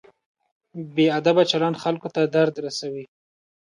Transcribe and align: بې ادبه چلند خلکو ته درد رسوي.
بې 0.95 1.05
ادبه 1.19 1.43
چلند 1.51 1.81
خلکو 1.83 2.07
ته 2.15 2.21
درد 2.35 2.55
رسوي. 2.65 3.05